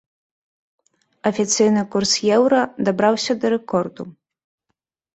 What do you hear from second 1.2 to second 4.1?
Афіцыйны курс еўра дабраўся да рэкорду.